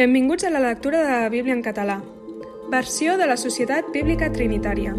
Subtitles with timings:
[0.00, 1.98] Benvinguts a la lectura de la Bíblia en català.
[2.72, 4.94] Versió de la Societat Bíblica Trinitària.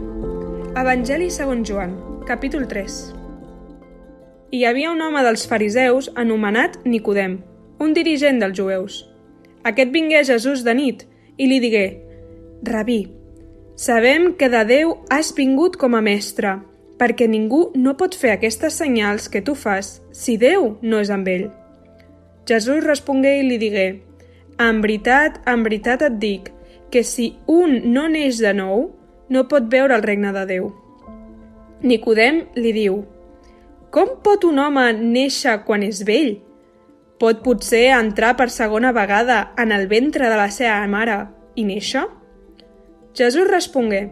[0.77, 1.95] Evangeli segons Joan,
[2.27, 2.97] capítol 3.
[4.53, 7.39] Hi havia un home dels fariseus anomenat Nicodem,
[7.81, 8.99] un dirigent dels jueus.
[9.71, 11.01] Aquest vingué a Jesús de nit
[11.33, 11.87] i li digué
[12.69, 12.99] «Rabí,
[13.73, 16.59] sabem que de Déu has vingut com a mestre,
[17.01, 21.33] perquè ningú no pot fer aquestes senyals que tu fas si Déu no és amb
[21.33, 21.49] ell».
[22.45, 23.89] Jesús respongué i li digué
[24.61, 26.51] en veritat, en veritat et dic
[26.91, 28.89] que si un no neix de nou,
[29.31, 30.69] no pot veure el regne de Déu.
[31.81, 33.01] Nicodem li diu,
[33.91, 36.37] Com pot un home néixer quan és vell?
[37.19, 41.17] Pot potser entrar per segona vegada en el ventre de la seva mare
[41.59, 42.05] i néixer?
[43.17, 44.09] Jesús respongué,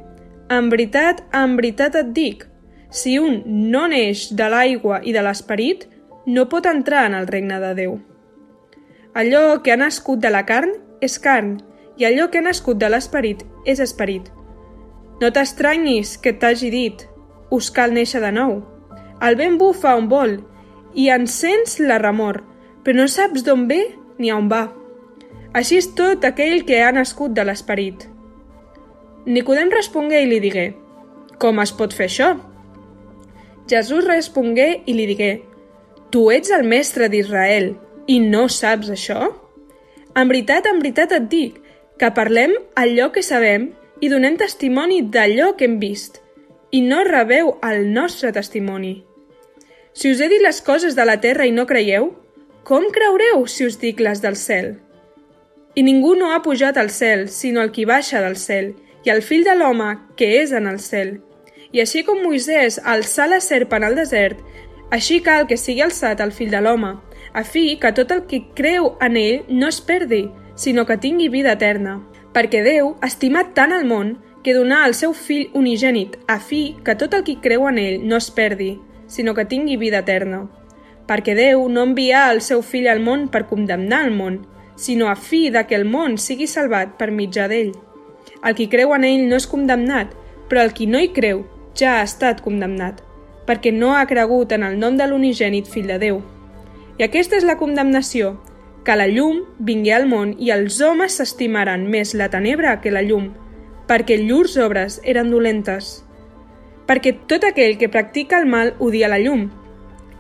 [0.49, 2.43] En veritat, en veritat et dic,
[2.89, 5.85] si un no neix de l'aigua i de l'esperit,
[6.25, 7.99] no pot entrar en el regne de Déu.
[9.13, 11.57] Allò que ha nascut de la carn és carn,
[11.97, 14.29] i allò que ha nascut de l'esperit és esperit.
[15.19, 17.01] No t'estranyis que t'hagi dit,
[17.51, 18.59] us cal néixer de nou.
[19.25, 20.37] El vent bufa on vol,
[20.93, 22.43] i encens la remor,
[22.83, 23.81] però no saps d'on ve
[24.19, 24.67] ni on va.
[25.57, 28.05] Així és tot aquell que ha nascut de l'esperit.
[29.25, 30.69] Nicodem respongué i li digué,
[31.41, 32.29] com es pot fer això?
[33.69, 35.33] Jesús respongué i li digué,
[36.13, 37.73] tu ets el mestre d'Israel
[38.09, 39.27] i no saps això?
[40.17, 41.59] En veritat, en veritat et dic
[42.01, 43.69] que parlem allò que sabem
[44.01, 46.17] i donem testimoni d'allò que hem vist,
[46.71, 48.95] i no rebeu el nostre testimoni.
[49.93, 52.13] Si us he dit les coses de la terra i no creieu,
[52.63, 54.77] com creureu si us dic les del cel?
[55.75, 58.73] I ningú no ha pujat al cel, sinó el qui baixa del cel,
[59.05, 61.19] i el fill de l'home que és en el cel.
[61.71, 64.39] I així com Moisès alçà la serpa en el desert,
[64.89, 66.95] així cal que sigui alçat el fill de l'home,
[67.33, 71.29] a fi que tot el que creu en ell no es perdi, sinó que tingui
[71.29, 71.99] vida eterna.
[72.33, 76.77] Perquè Déu ha estimat tant el món que donà el seu fill unigènit, a fi
[76.85, 80.45] que tot el que creu en ell no es perdi, sinó que tingui vida eterna.
[81.09, 84.41] Perquè Déu no envià el seu fill al món per condemnar el món,
[84.75, 87.73] sinó a fi de que el món sigui salvat per mitjà d'ell.
[88.45, 90.13] El qui creu en ell no és condemnat,
[90.49, 91.43] però el qui no hi creu
[91.75, 93.01] ja ha estat condemnat,
[93.47, 96.21] perquè no ha cregut en el nom de l'unigènit fill de Déu.
[96.99, 98.33] I aquesta és la condemnació,
[98.83, 103.03] que la llum vingui al món i els homes s'estimaran més la tenebra que la
[103.07, 103.29] llum,
[103.87, 106.01] perquè llurs obres eren dolentes.
[106.89, 109.47] Perquè tot aquell que practica el mal odia la llum,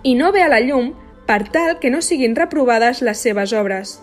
[0.03, 0.93] i no ve a la llum
[1.27, 3.97] per tal que no siguin reprovades les seves obres.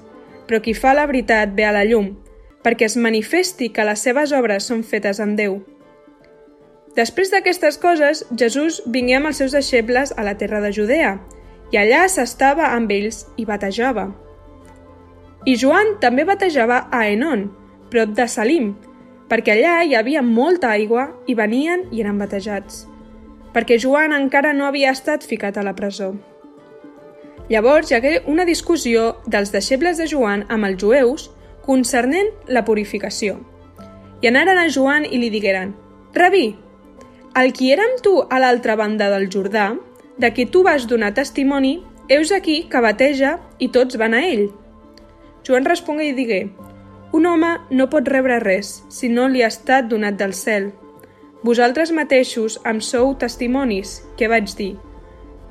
[0.47, 2.13] Però qui fa la veritat ve a la llum,
[2.63, 5.63] perquè es manifesti que les seves obres són fetes amb Déu.
[6.97, 11.17] Després d'aquestes coses, Jesús vingué amb els seus deixebles a la terra de Judea,
[11.72, 14.10] i allà s'estava amb ells i batejava.
[15.47, 17.47] I Joan també batejava a Enon,
[17.91, 18.72] prop de Salim,
[19.31, 22.84] perquè allà hi havia molta aigua i venien i eren batejats,
[23.54, 26.15] perquè Joan encara no havia estat ficat a la presó.
[27.49, 31.28] Llavors hi hagué una discussió dels deixebles de Joan amb els jueus
[31.66, 33.38] concernent la purificació.
[34.22, 35.75] I anaren a Joan i li digueren
[36.15, 36.56] «Rabí,
[37.37, 39.75] el qui era amb tu a l'altra banda del Jordà,
[40.19, 44.49] de qui tu vas donar testimoni, heus aquí que bateja i tots van a ell.
[45.47, 46.41] Joan respongué i digué,
[47.12, 50.72] un home no pot rebre res si no li ha estat donat del cel.
[51.47, 54.75] Vosaltres mateixos em sou testimonis, que vaig dir.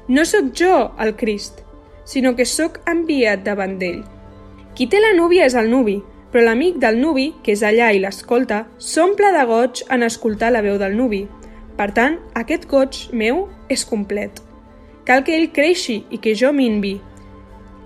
[0.07, 1.61] No sóc jo el Crist,
[2.05, 4.03] sinó que sóc enviat davant d'ell.
[4.75, 6.01] Qui té la núvia és el nuvi,
[6.31, 10.61] però l'amic del nuvi, que és allà i l'escolta, s'omple de goig en escoltar la
[10.65, 11.23] veu del nuvi.
[11.79, 14.44] Per tant, aquest goig meu és complet.
[15.05, 16.95] Cal que ell creixi i que jo minvi.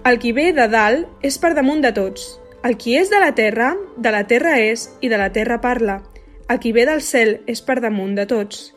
[0.08, 2.38] El qui ve de dalt és per damunt de tots.
[2.64, 5.98] El qui és de la terra, de la terra és i de la terra parla.
[6.48, 8.70] El qui ve del cel és per damunt de tots.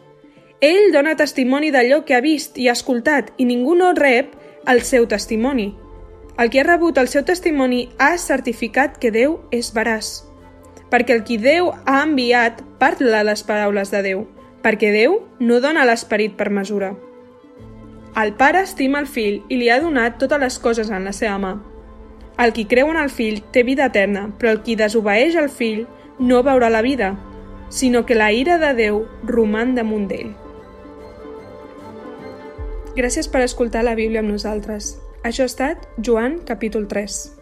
[0.62, 4.34] Ell dona testimoni d'allò que ha vist i ha escoltat i ningú no rep
[4.70, 5.70] el seu testimoni.
[6.38, 10.10] El que ha rebut el seu testimoni ha certificat que Déu és veraç.
[10.90, 14.26] Perquè el qui Déu ha enviat parla les paraules de Déu,
[14.66, 16.92] perquè Déu no dona l'esperit per mesura.
[18.12, 21.38] El pare estima el fill i li ha donat totes les coses en la seva
[21.40, 21.52] mà.
[22.44, 25.86] El qui creu en el fill té vida eterna, però el qui desobeeix el fill
[26.20, 27.14] no veurà la vida,
[27.72, 30.34] sinó que la ira de Déu roman damunt d'ell.
[32.96, 34.98] Gràcies per escoltar la Bíblia amb nosaltres.
[35.24, 37.41] Això ha estat Joan capítol 3.